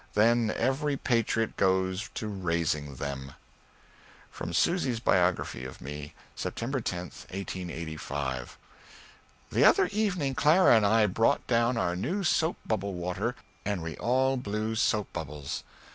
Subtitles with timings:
[0.15, 3.33] Then every patriot goes to raising them.
[4.31, 6.15] From Susy's Biography of Me.
[6.35, 6.85] Sept.
[6.85, 7.11] 10,
[7.69, 8.57] '85.
[9.51, 13.95] The other evening Clara and I brought down our new soap bubble water and we
[13.97, 15.63] all blew soap bubles.